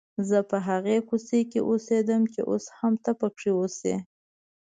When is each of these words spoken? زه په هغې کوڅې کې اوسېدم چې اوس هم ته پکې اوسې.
زه 0.29 0.37
په 0.49 0.57
هغې 0.67 0.97
کوڅې 1.09 1.39
کې 1.51 1.59
اوسېدم 1.69 2.21
چې 2.33 2.41
اوس 2.49 2.65
هم 2.79 2.93
ته 3.03 3.11
پکې 3.19 3.49
اوسې. 3.59 3.95